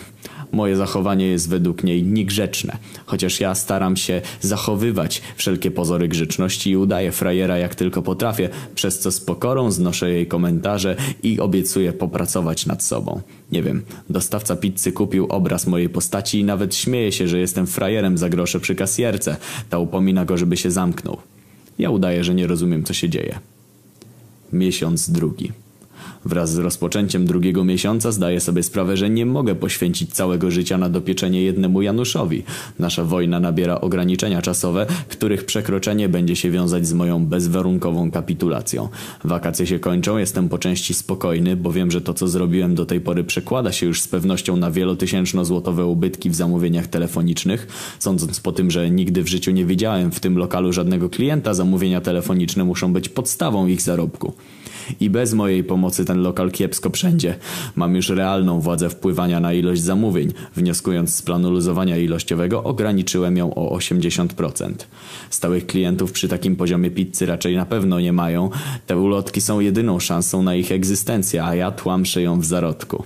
Moje 0.52 0.76
zachowanie 0.76 1.28
jest 1.28 1.50
według 1.50 1.84
niej 1.84 2.04
niegrzeczne, 2.04 2.78
chociaż 3.06 3.40
ja 3.40 3.56
staram 3.56 3.98
się 3.98 4.22
zachowywać 4.42 5.22
wszelkie 5.36 5.72
pozory 5.72 6.08
grzeczności 6.08 6.70
i 6.70 6.78
udaję 6.78 7.12
frajera 7.12 7.58
jak 7.58 7.76
tylko 7.76 8.02
potrafię, 8.02 8.50
przez 8.76 9.00
co 9.00 9.12
z 9.12 9.20
pokorą 9.20 9.72
znoszę 9.72 10.10
jej 10.10 10.28
komentarze 10.28 10.96
i 11.24 11.40
obiecuję 11.40 11.94
popracować 11.94 12.66
nad 12.66 12.84
sobą. 12.84 13.22
Nie 13.52 13.64
wiem, 13.64 13.82
dostawca 14.10 14.56
pizzy 14.56 14.92
kupił 14.92 15.26
obraz 15.30 15.68
mojej 15.68 15.90
postaci 15.90 16.40
i 16.40 16.44
nawet 16.44 16.76
śmieje 16.76 17.12
się, 17.12 17.28
że 17.28 17.40
jestem 17.40 17.68
frajerem 17.68 18.18
za 18.18 18.30
grosze 18.30 18.60
przy 18.60 18.76
kasjerce. 18.76 19.38
Ta 19.70 19.80
upomina 19.80 20.26
go, 20.26 20.38
żeby 20.38 20.58
się 20.58 20.72
zamknął. 20.72 21.31
Ja 21.80 21.90
udaję, 21.90 22.24
że 22.24 22.36
nie 22.36 22.48
rozumiem, 22.48 22.84
co 22.84 22.94
się 22.94 23.10
dzieje. 23.10 23.40
Miesiąc 24.54 25.10
drugi. 25.10 25.52
Wraz 26.26 26.52
z 26.52 26.58
rozpoczęciem 26.58 27.26
drugiego 27.26 27.64
miesiąca 27.64 28.12
zdaję 28.12 28.40
sobie 28.40 28.64
sprawę, 28.64 28.98
że 28.98 29.10
nie 29.10 29.26
mogę 29.26 29.56
poświęcić 29.56 30.14
całego 30.14 30.52
życia 30.52 30.78
na 30.78 30.90
dopieczenie 30.90 31.44
jednemu 31.44 31.82
Januszowi. 31.82 32.44
Nasza 32.80 33.04
wojna 33.04 33.40
nabiera 33.40 33.82
ograniczenia 33.82 34.42
czasowe, 34.42 34.86
których 35.08 35.46
przekroczenie 35.46 36.10
będzie 36.10 36.36
się 36.36 36.52
wiązać 36.52 36.88
z 36.88 36.94
moją 36.94 37.26
bezwarunkową 37.26 38.12
kapitulacją. 38.12 38.90
Wakacje 39.24 39.68
się 39.68 39.80
kończą, 39.80 40.18
jestem 40.18 40.50
po 40.50 40.58
części 40.58 40.94
spokojny, 40.94 41.56
bo 41.56 41.72
wiem, 41.72 41.92
że 41.92 42.02
to 42.02 42.14
co 42.14 42.28
zrobiłem 42.28 42.76
do 42.76 42.86
tej 42.86 43.02
pory 43.02 43.24
przekłada 43.24 43.72
się 43.72 43.86
już 43.86 44.02
z 44.02 44.08
pewnością 44.08 44.58
na 44.58 44.72
wielotysięczno-złotowe 44.72 45.86
ubytki 45.86 46.30
w 46.30 46.36
zamówieniach 46.36 46.88
telefonicznych. 46.88 47.68
Sądząc 48.00 48.40
po 48.40 48.52
tym, 48.52 48.72
że 48.72 48.92
nigdy 48.92 49.24
w 49.24 49.28
życiu 49.28 49.52
nie 49.52 49.66
widziałem 49.66 50.12
w 50.12 50.20
tym 50.20 50.38
lokalu 50.38 50.74
żadnego 50.74 51.10
klienta, 51.10 51.54
zamówienia 51.54 52.02
telefoniczne 52.02 52.64
muszą 52.64 52.94
być 52.94 53.10
podstawą 53.10 53.68
ich 53.68 53.82
zarobku. 53.82 54.34
I 55.00 55.10
bez 55.10 55.34
mojej 55.34 55.64
pomocy 55.64 56.06
ten 56.06 56.22
lokal 56.22 56.52
kiepsko 56.52 56.90
wszędzie. 56.90 57.36
Mam 57.76 57.96
już 57.96 58.10
realną 58.10 58.60
władzę 58.60 58.90
wpływania 58.90 59.40
na 59.40 59.54
ilość 59.54 59.82
zamówień. 59.82 60.34
Wnioskując 60.56 61.16
z 61.16 61.22
planu 61.22 61.52
luzowania 61.52 61.98
ilościowego 61.98 62.64
ograniczyłem 62.64 63.38
ją 63.38 63.56
o 63.56 63.78
80%. 63.78 64.74
Stałych 65.30 65.66
klientów 65.66 66.12
przy 66.12 66.28
takim 66.28 66.56
poziomie 66.56 66.92
pizzy 66.92 67.26
raczej 67.26 67.56
na 67.56 67.66
pewno 67.66 68.00
nie 68.00 68.14
mają. 68.14 68.50
Te 68.88 68.98
ulotki 68.98 69.42
są 69.42 69.60
jedyną 69.60 70.00
szansą 70.00 70.44
na 70.44 70.56
ich 70.56 70.72
egzystencję, 70.72 71.44
a 71.44 71.56
ja 71.56 71.72
tłamszę 71.72 72.22
ją 72.22 72.40
w 72.40 72.46
zarodku. 72.46 73.04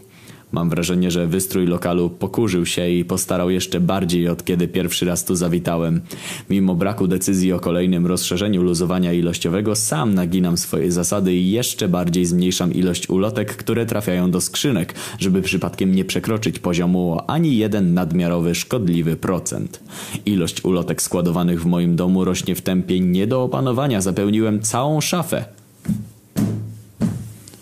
Mam 0.56 0.70
wrażenie, 0.70 1.12
że 1.12 1.28
wystrój 1.28 1.68
lokalu 1.68 2.10
pokurzył 2.10 2.66
się 2.66 2.90
i 2.90 3.06
postarał 3.06 3.50
jeszcze 3.50 3.80
bardziej 3.80 4.30
od 4.30 4.46
kiedy 4.46 4.68
pierwszy 4.68 5.06
raz 5.06 5.26
tu 5.26 5.36
zawitałem. 5.36 6.02
Mimo 6.50 6.76
braku 6.76 7.08
decyzji 7.08 7.54
o 7.54 7.60
kolejnym 7.60 8.06
rozszerzeniu 8.06 8.64
luzowania 8.64 9.14
ilościowego, 9.14 9.76
sam 9.76 10.14
naginam 10.14 10.58
swoje 10.58 10.92
zasady 10.92 11.34
i 11.34 11.52
jeszcze 11.52 11.88
bardziej 11.88 12.26
zmniejszam 12.26 12.74
ilość 12.74 13.10
ulotek, 13.10 13.56
które 13.56 13.86
trafiają 13.86 14.32
do 14.32 14.42
skrzynek, 14.42 14.96
żeby 15.20 15.42
przypadkiem 15.42 15.96
nie 15.96 16.06
przekroczyć 16.06 16.60
poziomu 16.60 17.20
ani 17.28 17.58
jeden 17.58 17.94
nadmiarowy 17.94 18.56
szkodliwy 18.56 19.16
procent. 19.16 19.84
Ilość 20.26 20.66
ulotek 20.66 21.02
składowanych 21.02 21.62
w 21.62 21.66
moim 21.66 21.96
domu 21.96 22.26
rośnie 22.26 22.56
w 22.56 22.62
tempie 22.62 23.00
nie 23.00 23.28
do 23.28 23.44
opanowania. 23.44 24.02
Zapełniłem 24.02 24.62
całą 24.62 25.02
szafę. 25.02 25.55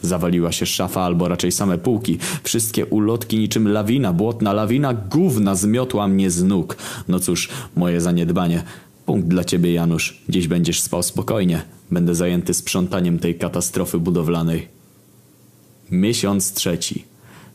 Zawaliła 0.03 0.51
się 0.51 0.65
szafa, 0.65 1.01
albo 1.01 1.27
raczej 1.27 1.51
same 1.51 1.77
półki. 1.77 2.17
Wszystkie 2.43 2.85
ulotki 2.85 3.39
niczym 3.39 3.67
lawina, 3.67 4.13
błotna 4.13 4.53
lawina, 4.53 4.93
gówna 4.93 5.55
zmiotła 5.55 6.07
mnie 6.07 6.31
z 6.31 6.43
nóg. 6.43 6.77
No 7.07 7.19
cóż, 7.19 7.49
moje 7.75 8.01
zaniedbanie. 8.01 8.63
Punkt 9.05 9.27
dla 9.27 9.43
ciebie, 9.43 9.73
Janusz. 9.73 10.21
Dziś 10.29 10.47
będziesz 10.47 10.81
spał 10.81 11.03
spokojnie. 11.03 11.61
Będę 11.91 12.15
zajęty 12.15 12.53
sprzątaniem 12.53 13.19
tej 13.19 13.37
katastrofy 13.37 13.99
budowlanej. 13.99 14.67
Miesiąc 15.91 16.53
trzeci. 16.53 17.05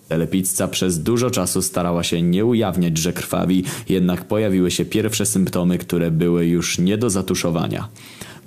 Telepizza 0.08 0.68
przez 0.68 1.02
dużo 1.02 1.30
czasu 1.30 1.62
starała 1.62 2.02
się 2.02 2.22
nie 2.22 2.44
ujawniać, 2.44 2.98
że 2.98 3.12
krwawi, 3.12 3.64
jednak 3.88 4.24
pojawiły 4.24 4.70
się 4.70 4.84
pierwsze 4.84 5.26
symptomy, 5.26 5.78
które 5.78 6.10
były 6.10 6.46
już 6.46 6.78
nie 6.78 6.98
do 6.98 7.10
zatuszowania. 7.10 7.88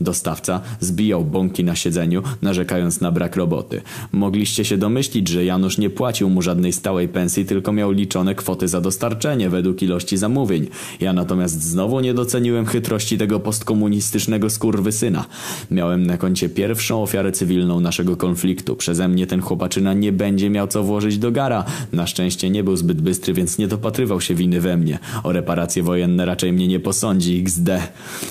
Dostawca 0.04 0.62
zbijał 0.80 1.26
bąki 1.26 1.64
na 1.64 1.76
siedzeniu, 1.76 2.24
narzekając 2.42 3.02
na 3.02 3.12
brak 3.12 3.36
roboty. 3.36 3.82
Mogliście 4.12 4.66
się 4.66 4.78
domyślić, 4.78 5.28
że 5.28 5.46
Janusz 5.46 5.78
nie 5.78 5.90
płacił 5.90 6.30
mu 6.30 6.42
żadnej 6.42 6.74
stałej 6.74 7.08
pensji, 7.08 7.46
tylko 7.46 7.72
miał 7.72 7.92
liczone 7.92 8.36
kwoty 8.36 8.68
za 8.68 8.82
dostarczenie 8.82 9.50
według 9.50 9.82
ilości 9.82 10.18
zamówień. 10.18 10.68
Ja 11.00 11.14
natomiast 11.14 11.64
znowu 11.64 12.00
nie 12.00 12.14
doceniłem 12.14 12.66
chytrości 12.66 13.18
tego 13.18 13.40
postkomunistycznego 13.40 14.50
skurwysyna. 14.50 15.26
Miałem 15.72 16.08
na 16.08 16.18
koncie 16.18 16.50
pierwszą 16.50 17.04
ofiarę 17.04 17.32
cywilną 17.32 17.80
naszego 17.80 18.18
konfliktu. 18.18 18.76
Przeze 18.76 19.08
mnie 19.08 19.28
ten 19.28 19.42
chłopaczyna 19.42 19.94
nie 19.94 20.12
będzie 20.12 20.50
miał 20.50 20.68
co 20.68 20.84
włożyć 20.84 21.18
do 21.18 21.32
gara. 21.32 21.64
Na 21.94 22.08
szczęście 22.08 22.50
nie 22.50 22.64
był 22.64 22.76
zbyt 22.76 23.02
bystry, 23.02 23.34
więc 23.34 23.58
nie 23.58 23.68
dopatrywał 23.68 24.22
się 24.22 24.36
winy 24.36 24.62
we 24.62 24.78
mnie. 24.78 25.00
O 25.24 25.32
reparacje 25.32 25.84
wojenne 25.84 26.26
raczej 26.26 26.54
mnie 26.54 26.68
nie 26.68 26.80
posądzi, 26.80 27.40
XD. 27.40 27.70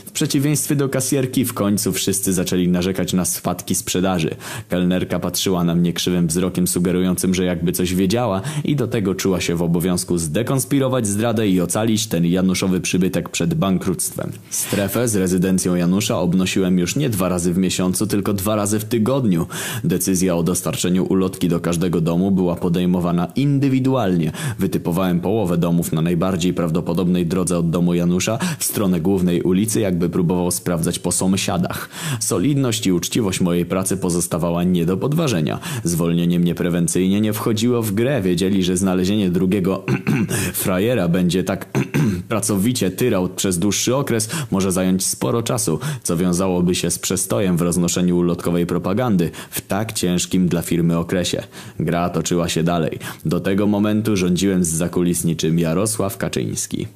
W 0.07 0.13
przeciwieństwie 0.13 0.77
do 0.77 0.89
kasjerki 0.89 1.45
w 1.45 1.55
końcu 1.61 1.93
wszyscy 1.93 2.33
zaczęli 2.33 2.69
narzekać 2.69 3.13
na 3.13 3.25
spadki 3.25 3.75
sprzedaży. 3.75 4.31
Kelnerka 4.69 5.19
patrzyła 5.19 5.65
na 5.65 5.75
mnie 5.75 5.93
krzywym 5.93 6.27
wzrokiem 6.27 6.69
sugerującym, 6.69 7.35
że 7.35 7.45
jakby 7.45 7.73
coś 7.73 7.95
wiedziała 7.95 8.43
i 8.65 8.77
do 8.77 8.89
tego 8.89 9.15
czuła 9.15 9.41
się 9.41 9.57
w 9.57 9.63
obowiązku 9.63 10.19
zdekonspirować 10.19 11.07
zdradę 11.07 11.49
i 11.49 11.61
ocalić 11.61 12.07
ten 12.07 12.27
Januszowy 12.27 12.81
przybytek 12.81 13.29
przed 13.29 13.55
bankructwem. 13.55 14.33
Strefę 14.51 15.09
z 15.09 15.17
rezydencją 15.17 15.75
Janusza 15.75 16.21
obnosiłem 16.21 16.79
już 16.79 16.97
nie 16.97 17.11
dwa 17.11 17.29
razy 17.29 17.53
w 17.53 17.59
miesiącu, 17.59 18.07
tylko 18.07 18.33
dwa 18.33 18.57
razy 18.57 18.79
w 18.79 18.85
tygodniu. 18.85 19.47
Decyzja 19.85 20.37
o 20.37 20.43
dostarczeniu 20.43 21.05
ulotki 21.05 21.49
do 21.49 21.61
każdego 21.61 22.01
domu 22.01 22.31
była 22.31 22.57
podejmowana 22.57 23.33
indywidualnie. 23.37 24.33
Wytypowałem 24.59 25.21
połowę 25.21 25.59
domów 25.59 25.93
na 25.93 26.03
najbardziej 26.03 26.55
prawdopodobnej 26.55 27.27
drodze 27.27 27.59
od 27.59 27.71
domu 27.71 27.95
Janusza 27.95 28.39
w 28.59 28.65
stronę 28.65 29.01
głównej 29.01 29.43
ulicy, 29.43 29.81
jakby 29.81 30.09
próbował 30.09 30.51
sprawdzać 30.51 30.99
po 30.99 31.13
sąsiadach 31.13 31.50
sąsiadach. 31.51 31.89
Solidność 32.21 32.87
i 32.87 32.93
uczciwość 32.93 33.41
mojej 33.41 33.67
pracy 33.67 33.97
pozostawała 33.97 34.65
nie 34.65 34.87
do 34.87 34.97
podważenia. 34.97 35.59
Zwolnienie 35.85 36.39
mnie 36.41 36.55
prewencyjnie 36.55 37.21
nie 37.21 37.33
wchodziło 37.33 37.83
w 37.83 37.93
grę. 37.93 38.23
Wiedzieli, 38.23 38.65
że 38.65 38.77
znalezienie 38.77 39.31
drugiego 39.31 39.85
frajera 40.63 41.09
będzie 41.09 41.45
tak 41.45 41.67
pracowicie 42.29 42.91
tyrał 42.91 43.29
przez 43.29 43.59
dłuższy 43.59 43.97
okres 43.97 44.29
może 44.51 44.73
zająć 44.73 45.07
sporo 45.07 45.43
czasu, 45.43 45.79
co 46.03 46.17
wiązałoby 46.17 46.75
się 46.75 46.91
z 46.91 46.99
przestojem 46.99 47.57
w 47.57 47.63
roznoszeniu 47.63 48.19
ulotkowej 48.19 48.67
propagandy 48.67 49.31
w 49.51 49.61
tak 49.61 49.93
ciężkim 49.93 50.49
dla 50.49 50.63
firmy 50.63 50.99
okresie. 50.99 51.43
Gra 51.81 52.09
toczyła 52.09 52.49
się 52.49 52.63
dalej. 52.63 52.99
Do 53.25 53.41
tego 53.41 53.67
momentu 53.67 54.17
rządziłem 54.17 54.65
z 54.65 54.69
zakulis 54.69 55.25
niczym 55.25 55.59
Jarosław 55.59 56.17
Kaczyński. 56.17 56.87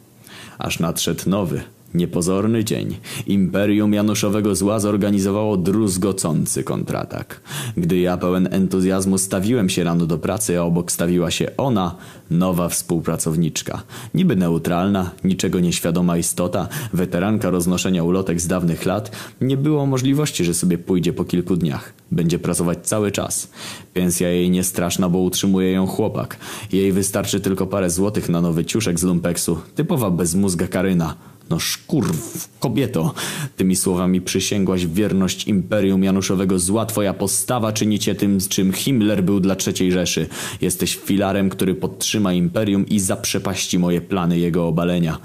Aż 0.58 0.80
nadszedł 0.80 1.30
nowy, 1.30 1.60
Niepozorny 1.94 2.64
dzień. 2.64 2.96
Imperium 3.26 3.92
Januszowego 3.92 4.54
Zła 4.54 4.78
zorganizowało 4.80 5.56
druzgocący 5.56 6.64
kontratak. 6.64 7.40
Gdy 7.76 7.98
ja 7.98 8.16
pełen 8.16 8.48
entuzjazmu 8.50 9.18
stawiłem 9.18 9.68
się 9.68 9.84
rano 9.84 10.06
do 10.06 10.18
pracy, 10.18 10.58
a 10.58 10.62
obok 10.62 10.92
stawiła 10.92 11.30
się 11.30 11.56
ona, 11.56 11.96
nowa 12.30 12.68
współpracowniczka. 12.68 13.82
Niby 14.14 14.36
neutralna, 14.36 15.10
niczego 15.24 15.60
nieświadoma 15.60 16.16
istota, 16.16 16.68
weteranka 16.92 17.50
roznoszenia 17.50 18.04
ulotek 18.04 18.40
z 18.40 18.46
dawnych 18.46 18.86
lat, 18.86 19.10
nie 19.40 19.56
było 19.56 19.86
możliwości, 19.86 20.44
że 20.44 20.54
sobie 20.54 20.78
pójdzie 20.78 21.12
po 21.12 21.24
kilku 21.24 21.56
dniach. 21.56 21.92
Będzie 22.12 22.38
pracować 22.38 22.78
cały 22.82 23.12
czas. 23.12 23.50
Pensja 23.92 24.28
jej 24.28 24.50
nie 24.50 24.64
straszna, 24.64 25.08
bo 25.08 25.18
utrzymuje 25.18 25.72
ją 25.72 25.86
chłopak. 25.86 26.36
Jej 26.72 26.92
wystarczy 26.92 27.40
tylko 27.40 27.66
parę 27.66 27.90
złotych 27.90 28.28
na 28.28 28.40
nowy 28.40 28.64
ciuszek 28.64 29.00
z 29.00 29.02
lumpeksu. 29.02 29.58
Typowa 29.74 30.10
bezmózga 30.10 30.66
Karyna. 30.66 31.14
No 31.50 31.60
szkurw, 31.60 32.48
kobieto, 32.60 33.14
tymi 33.56 33.76
słowami 33.76 34.20
przysięgłaś 34.20 34.86
wierność 34.86 35.48
Imperium 35.48 36.04
Januszowego 36.04 36.58
zła. 36.58 36.86
Twoja 36.86 37.14
postawa 37.14 37.72
czyni 37.72 37.98
cię 37.98 38.14
tym, 38.14 38.38
czym 38.48 38.72
Himmler 38.72 39.24
był 39.24 39.40
dla 39.40 39.56
III 39.66 39.92
Rzeszy. 39.92 40.26
Jesteś 40.60 40.96
filarem, 40.96 41.50
który 41.50 41.74
podtrzyma 41.74 42.32
Imperium 42.32 42.86
i 42.86 43.00
zaprzepaści 43.00 43.78
moje 43.78 44.00
plany 44.00 44.38
jego 44.38 44.68
obalenia. 44.68 45.18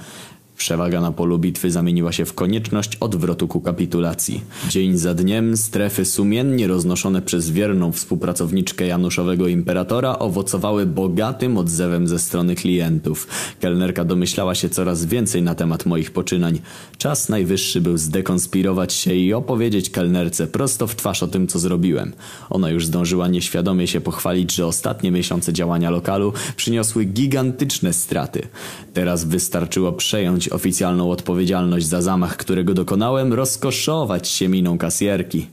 Przewaga 0.59 1.01
na 1.01 1.11
polu 1.11 1.39
bitwy 1.39 1.71
zamieniła 1.71 2.11
się 2.11 2.25
w 2.25 2.33
konieczność 2.33 2.95
odwrotu 2.95 3.47
ku 3.47 3.61
kapitulacji. 3.61 4.41
Dzień 4.69 4.97
za 4.97 5.13
dniem 5.13 5.57
strefy 5.57 6.05
sumiennie 6.05 6.67
roznoszone 6.67 7.21
przez 7.21 7.49
wierną 7.49 7.91
współpracowniczkę 7.91 8.87
Januszowego 8.87 9.47
Imperatora 9.47 10.19
owocowały 10.19 10.85
bogatym 10.85 11.57
odzewem 11.57 12.07
ze 12.07 12.19
strony 12.19 12.55
klientów. 12.55 13.27
Kelnerka 13.59 14.05
domyślała 14.05 14.55
się 14.55 14.69
coraz 14.69 15.05
więcej 15.05 15.41
na 15.41 15.55
temat 15.55 15.85
moich 15.85 16.11
poczynań. 16.11 16.59
Czas 16.97 17.29
najwyższy 17.29 17.81
był 17.81 17.97
zdekonspirować 17.97 18.93
się 18.93 19.13
i 19.13 19.33
opowiedzieć 19.33 19.89
kelnerce 19.89 20.47
prosto 20.47 20.87
w 20.87 20.95
twarz 20.95 21.23
o 21.23 21.27
tym, 21.27 21.47
co 21.47 21.59
zrobiłem. 21.59 22.13
Ona 22.49 22.69
już 22.69 22.85
zdążyła 22.85 23.27
nieświadomie 23.27 23.87
się 23.87 24.01
pochwalić, 24.01 24.55
że 24.55 24.67
ostatnie 24.67 25.11
miesiące 25.11 25.53
działania 25.53 25.89
lokalu 25.89 26.33
przyniosły 26.55 27.05
gigantyczne 27.05 27.93
straty. 27.93 28.47
Teraz 28.93 29.23
wystarczyło 29.23 29.93
przejąć 29.93 30.48
oficjalną 30.51 31.11
odpowiedzialność 31.11 31.85
za 31.85 32.01
zamach, 32.01 32.37
którego 32.37 32.73
dokonałem, 32.73 33.33
rozkoszować 33.33 34.27
się 34.27 34.47
miną 34.47 34.77
kasjerki. 34.77 35.47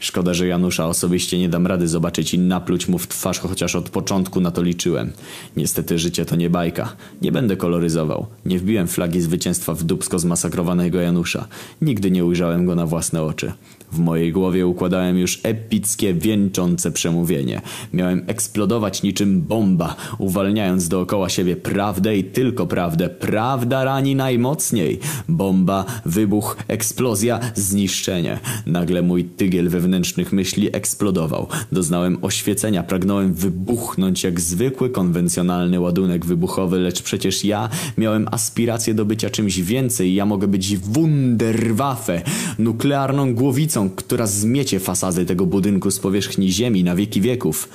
Szkoda, 0.00 0.34
że 0.34 0.46
Janusza 0.46 0.86
osobiście 0.86 1.38
nie 1.38 1.48
dam 1.48 1.66
rady 1.66 1.88
zobaczyć 1.88 2.34
i 2.34 2.38
napluć 2.38 2.88
mu 2.88 2.98
w 2.98 3.08
twarz, 3.08 3.38
chociaż 3.38 3.76
od 3.76 3.90
początku 3.90 4.40
na 4.40 4.50
to 4.50 4.62
liczyłem. 4.62 5.12
Niestety 5.56 5.98
życie 5.98 6.24
to 6.24 6.36
nie 6.36 6.50
bajka. 6.50 6.92
Nie 7.22 7.32
będę 7.32 7.56
koloryzował. 7.56 8.26
Nie 8.46 8.58
wbiłem 8.58 8.88
flagi 8.88 9.20
zwycięstwa 9.20 9.74
w 9.74 9.84
dubsko 9.84 10.18
zmasakrowanego 10.18 11.00
Janusza. 11.00 11.46
Nigdy 11.82 12.10
nie 12.10 12.24
ujrzałem 12.24 12.66
go 12.66 12.74
na 12.74 12.86
własne 12.86 13.22
oczy. 13.22 13.52
W 13.96 13.98
mojej 13.98 14.32
głowie 14.32 14.66
układałem 14.66 15.18
już 15.18 15.40
epickie, 15.42 16.14
wieńczące 16.14 16.90
przemówienie. 16.92 17.60
Miałem 17.92 18.24
eksplodować 18.26 19.02
niczym 19.02 19.42
bomba, 19.42 19.96
uwalniając 20.18 20.88
dookoła 20.88 21.28
siebie 21.28 21.56
prawdę 21.56 22.16
i 22.16 22.24
tylko 22.24 22.66
prawdę. 22.66 23.08
Prawda 23.08 23.84
rani 23.84 24.14
najmocniej. 24.14 24.98
Bomba, 25.28 25.84
wybuch, 26.04 26.56
eksplozja, 26.68 27.40
zniszczenie. 27.54 28.38
Nagle 28.66 29.02
mój 29.02 29.24
tygiel 29.24 29.68
wewnętrznych 29.68 30.32
myśli 30.32 30.76
eksplodował. 30.76 31.46
Doznałem 31.72 32.18
oświecenia, 32.22 32.82
pragnąłem 32.82 33.34
wybuchnąć 33.34 34.24
jak 34.24 34.40
zwykły, 34.40 34.90
konwencjonalny 34.90 35.80
ładunek 35.80 36.26
wybuchowy, 36.26 36.78
lecz 36.78 37.02
przecież 37.02 37.44
ja 37.44 37.68
miałem 37.98 38.28
aspirację 38.30 38.94
do 38.94 39.04
bycia 39.04 39.30
czymś 39.30 39.60
więcej. 39.60 40.14
Ja 40.14 40.26
mogę 40.26 40.48
być 40.48 40.76
Wunderwaffe, 40.76 42.22
nuklearną 42.58 43.34
głowicą, 43.34 43.85
która 43.90 44.26
zmiecie 44.26 44.80
fasady 44.80 45.26
tego 45.26 45.46
budynku 45.46 45.90
z 45.90 45.98
powierzchni 45.98 46.52
ziemi 46.52 46.84
na 46.84 46.96
wieki 46.96 47.20
wieków. 47.20 47.68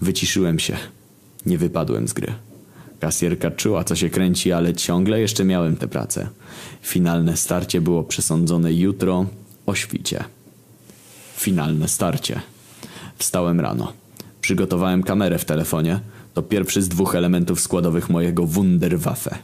Wyciszyłem 0.00 0.58
się. 0.58 0.76
Nie 1.46 1.58
wypadłem 1.58 2.08
z 2.08 2.12
gry. 2.12 2.32
Kasjerka 3.00 3.50
czuła, 3.50 3.84
co 3.84 3.96
się 3.96 4.10
kręci, 4.10 4.52
ale 4.52 4.74
ciągle 4.74 5.20
jeszcze 5.20 5.44
miałem 5.44 5.76
tę 5.76 5.88
pracę. 5.88 6.28
Finalne 6.82 7.36
starcie 7.36 7.80
było 7.80 8.02
przesądzone 8.02 8.72
jutro 8.72 9.26
o 9.66 9.74
świcie. 9.74 10.24
Finalne 11.36 11.88
starcie. 11.88 12.40
Wstałem 13.18 13.60
rano. 13.60 13.92
Przygotowałem 14.40 15.02
kamerę 15.02 15.38
w 15.38 15.44
telefonie. 15.44 16.00
To 16.34 16.42
pierwszy 16.42 16.82
z 16.82 16.88
dwóch 16.88 17.14
elementów 17.14 17.60
składowych 17.60 18.10
mojego 18.10 18.46
Wunderwaffe. 18.46 19.38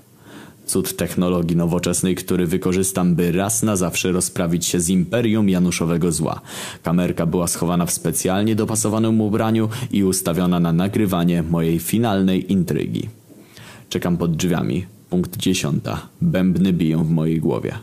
Cud 0.66 0.96
technologii 0.96 1.56
nowoczesnej, 1.56 2.14
który 2.14 2.46
wykorzystam, 2.46 3.14
by 3.14 3.32
raz 3.32 3.62
na 3.62 3.76
zawsze 3.76 4.12
rozprawić 4.12 4.66
się 4.66 4.80
z 4.80 4.88
imperium 4.88 5.48
Januszowego 5.48 6.12
zła. 6.12 6.40
Kamerka 6.82 7.26
była 7.26 7.46
schowana 7.46 7.86
w 7.86 7.92
specjalnie 7.92 8.56
dopasowanym 8.56 9.20
ubraniu 9.20 9.68
i 9.92 10.04
ustawiona 10.04 10.60
na 10.60 10.72
nagrywanie 10.72 11.42
mojej 11.42 11.78
finalnej 11.78 12.52
intrygi. 12.52 13.08
Czekam 13.88 14.16
pod 14.16 14.36
drzwiami. 14.36 14.86
Punkt 15.10 15.36
dziesiąta. 15.36 16.06
Bębny 16.20 16.72
biją 16.72 17.04
w 17.04 17.10
mojej 17.10 17.40
głowie. 17.40 17.74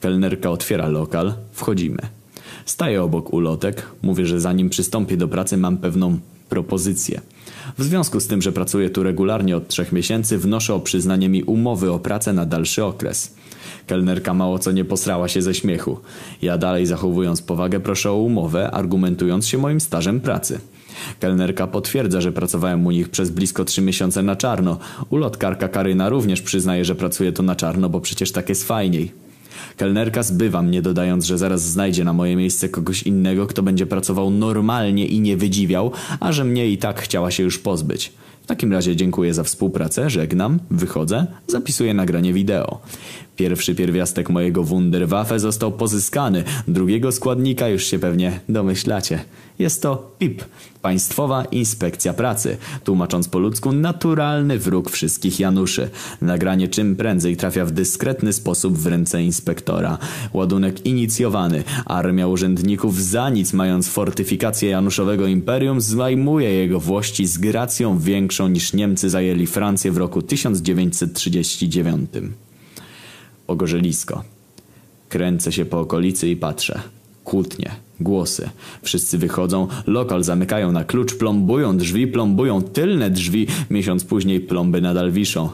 Kelnerka 0.00 0.50
otwiera 0.50 0.88
lokal. 0.88 1.34
Wchodzimy. 1.52 1.98
Staję 2.66 3.02
obok 3.02 3.32
ulotek. 3.32 3.86
Mówię, 4.02 4.26
że 4.26 4.40
zanim 4.40 4.70
przystąpię 4.70 5.16
do 5.16 5.28
pracy 5.28 5.56
mam 5.56 5.76
pewną 5.76 6.18
propozycję. 6.48 7.20
W 7.78 7.82
związku 7.82 8.20
z 8.20 8.26
tym, 8.26 8.42
że 8.42 8.52
pracuję 8.52 8.90
tu 8.90 9.02
regularnie 9.02 9.56
od 9.56 9.68
trzech 9.68 9.92
miesięcy, 9.92 10.38
wnoszę 10.38 10.74
o 10.74 10.80
przyznanie 10.80 11.28
mi 11.28 11.42
umowy 11.42 11.92
o 11.92 11.98
pracę 11.98 12.32
na 12.32 12.46
dalszy 12.46 12.84
okres. 12.84 13.34
Kelnerka 13.86 14.34
mało 14.34 14.58
co 14.58 14.72
nie 14.72 14.84
posrała 14.84 15.28
się 15.28 15.42
ze 15.42 15.54
śmiechu. 15.54 15.98
Ja 16.42 16.58
dalej 16.58 16.86
zachowując 16.86 17.42
powagę 17.42 17.80
proszę 17.80 18.10
o 18.10 18.16
umowę, 18.16 18.70
argumentując 18.70 19.46
się 19.46 19.58
moim 19.58 19.80
stażem 19.80 20.20
pracy. 20.20 20.60
Kelnerka 21.20 21.66
potwierdza, 21.66 22.20
że 22.20 22.32
pracowałem 22.32 22.86
u 22.86 22.90
nich 22.90 23.08
przez 23.08 23.30
blisko 23.30 23.64
trzy 23.64 23.82
miesiące 23.82 24.22
na 24.22 24.36
czarno. 24.36 24.78
Ulotkarka 25.10 25.68
Karyna 25.68 26.08
również 26.08 26.42
przyznaje, 26.42 26.84
że 26.84 26.94
pracuje 26.94 27.32
tu 27.32 27.42
na 27.42 27.56
czarno, 27.56 27.88
bo 27.88 28.00
przecież 28.00 28.32
tak 28.32 28.48
jest 28.48 28.64
fajniej. 28.64 29.25
Kelnerka 29.76 30.22
zbywa 30.22 30.62
mnie 30.62 30.82
dodając, 30.82 31.24
że 31.24 31.38
zaraz 31.38 31.62
znajdzie 31.62 32.04
na 32.04 32.12
moje 32.12 32.36
miejsce 32.36 32.68
kogoś 32.68 33.02
innego, 33.02 33.46
kto 33.46 33.62
będzie 33.62 33.86
pracował 33.86 34.30
normalnie 34.30 35.06
i 35.06 35.20
nie 35.20 35.36
wydziwiał, 35.36 35.92
a 36.20 36.32
że 36.32 36.44
mnie 36.44 36.68
i 36.68 36.78
tak 36.78 37.00
chciała 37.00 37.30
się 37.30 37.42
już 37.42 37.58
pozbyć. 37.58 38.12
W 38.42 38.48
takim 38.48 38.72
razie 38.72 38.96
dziękuję 38.96 39.34
za 39.34 39.44
współpracę, 39.44 40.10
żegnam, 40.10 40.58
wychodzę, 40.70 41.26
zapisuję 41.46 41.94
nagranie 41.94 42.32
wideo. 42.32 42.80
Pierwszy 43.36 43.74
pierwiastek 43.74 44.30
mojego 44.30 44.62
Wunderwaffe 44.62 45.38
został 45.38 45.72
pozyskany, 45.72 46.44
drugiego 46.68 47.12
składnika 47.12 47.68
już 47.68 47.84
się 47.84 47.98
pewnie 47.98 48.40
domyślacie. 48.48 49.24
Jest 49.58 49.82
to 49.82 50.14
PIP, 50.18 50.44
Państwowa 50.82 51.44
Inspekcja 51.44 52.12
Pracy, 52.12 52.56
tłumacząc 52.84 53.28
po 53.28 53.38
ludzku 53.38 53.72
naturalny 53.72 54.58
wróg 54.58 54.90
wszystkich 54.90 55.40
Januszy. 55.40 55.90
Nagranie 56.20 56.68
czym 56.68 56.96
prędzej 56.96 57.36
trafia 57.36 57.64
w 57.64 57.70
dyskretny 57.70 58.32
sposób 58.32 58.78
w 58.78 58.86
ręce 58.86 59.22
inspektora. 59.22 59.98
Ładunek 60.32 60.86
inicjowany. 60.86 61.64
Armia 61.86 62.26
urzędników 62.26 63.02
za 63.02 63.30
nic 63.30 63.52
mając 63.52 63.88
fortyfikację 63.88 64.70
Januszowego 64.70 65.26
Imperium 65.26 65.80
zajmuje 65.80 66.50
jego 66.50 66.80
włości 66.80 67.26
z 67.26 67.38
gracją 67.38 67.98
większą 67.98 68.48
niż 68.48 68.72
Niemcy 68.72 69.10
zajęli 69.10 69.46
Francję 69.46 69.92
w 69.92 69.96
roku 69.96 70.22
1939. 70.22 72.10
Ogorzelisko. 73.46 74.24
Kręcę 75.08 75.52
się 75.52 75.64
po 75.64 75.80
okolicy 75.80 76.28
i 76.28 76.36
patrzę. 76.36 76.80
Kłótnie, 77.24 77.70
głosy. 78.00 78.48
Wszyscy 78.82 79.18
wychodzą, 79.18 79.68
lokal 79.86 80.24
zamykają 80.24 80.72
na 80.72 80.84
klucz, 80.84 81.14
plombują 81.14 81.76
drzwi, 81.76 82.06
plombują 82.06 82.62
tylne 82.62 83.10
drzwi. 83.10 83.46
Miesiąc 83.70 84.04
później 84.04 84.40
plomby 84.40 84.80
nadal 84.80 85.12
wiszą. 85.12 85.50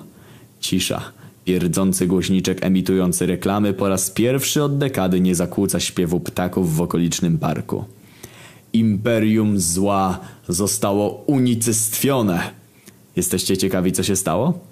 Cisza. 0.61 1.03
Pierdzący 1.45 2.07
głośniczek 2.07 2.65
emitujący 2.65 3.27
reklamy 3.27 3.73
po 3.73 3.89
raz 3.89 4.11
pierwszy 4.11 4.63
od 4.63 4.79
dekady 4.79 5.21
nie 5.21 5.35
zakłóca 5.35 5.81
śpiewu 5.81 6.21
ptaków 6.21 6.77
w 6.77 6.81
okolicznym 6.81 7.39
parku. 7.39 7.85
Imperium 8.73 9.61
zła 9.61 10.21
zostało 10.49 11.25
unicestwione. 11.27 12.41
Jesteście 13.17 13.57
ciekawi, 13.57 13.93
co 13.93 14.03
się 14.03 14.17
stało? 14.17 14.72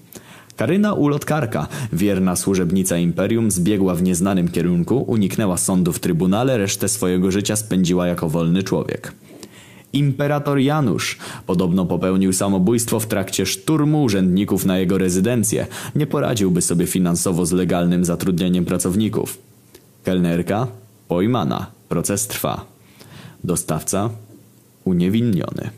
Karyna 0.61 0.93
ulotkarka, 0.93 1.67
wierna 1.93 2.37
służebnica 2.37 2.97
imperium, 2.97 3.51
zbiegła 3.51 3.95
w 3.95 4.03
nieznanym 4.03 4.49
kierunku, 4.49 5.05
uniknęła 5.07 5.57
sądu 5.57 5.93
w 5.93 6.01
trybunale, 6.01 6.59
resztę 6.59 6.89
swojego 6.89 7.31
życia 7.31 7.57
spędziła 7.57 8.07
jako 8.07 8.29
wolny 8.29 8.63
człowiek. 8.63 9.13
Imperator 9.93 10.59
Janusz 10.59 11.19
podobno 11.47 11.87
popełnił 11.87 12.33
samobójstwo 12.33 13.01
w 13.01 13.07
trakcie 13.07 13.47
szturmu 13.47 14.03
urzędników 14.03 14.67
na 14.67 14.79
jego 14.79 14.99
rezydencję. 14.99 15.67
Nie 15.95 16.07
poradziłby 16.07 16.63
sobie 16.63 16.87
finansowo 16.87 17.47
z 17.47 17.53
legalnym 17.53 18.05
zatrudnieniem 18.05 18.65
pracowników. 18.65 19.39
Kelnerka 20.05 20.67
pojmana. 21.09 21.67
Proces 21.89 22.27
trwa. 22.27 22.65
Dostawca 23.45 24.11
uniewinniony. 24.85 25.71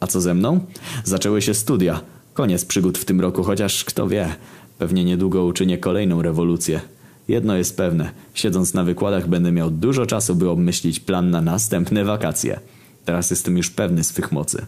A 0.00 0.06
co 0.06 0.20
ze 0.20 0.34
mną? 0.34 0.60
Zaczęły 1.04 1.42
się 1.42 1.54
studia. 1.54 2.00
Koniec 2.40 2.64
przygód 2.64 2.98
w 2.98 3.04
tym 3.04 3.20
roku, 3.20 3.42
chociaż 3.42 3.84
kto 3.84 4.08
wie, 4.08 4.34
pewnie 4.78 5.04
niedługo 5.04 5.44
uczynię 5.44 5.78
kolejną 5.78 6.22
rewolucję. 6.22 6.80
Jedno 7.28 7.56
jest 7.56 7.76
pewne, 7.76 8.10
siedząc 8.34 8.74
na 8.74 8.84
wykładach 8.84 9.28
będę 9.28 9.52
miał 9.52 9.70
dużo 9.70 10.06
czasu, 10.06 10.34
by 10.34 10.50
obmyślić 10.50 11.00
plan 11.00 11.30
na 11.30 11.40
następne 11.40 12.04
wakacje. 12.04 12.60
Teraz 13.04 13.30
jestem 13.30 13.56
już 13.56 13.70
pewny 13.70 14.04
swych 14.04 14.32
mocy. 14.32 14.66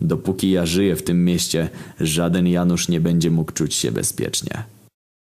Dopóki 0.00 0.50
ja 0.50 0.66
żyję 0.66 0.96
w 0.96 1.02
tym 1.02 1.24
mieście, 1.24 1.68
żaden 2.00 2.46
Janusz 2.46 2.88
nie 2.88 3.00
będzie 3.00 3.30
mógł 3.30 3.52
czuć 3.52 3.74
się 3.74 3.92
bezpiecznie. 3.92 4.62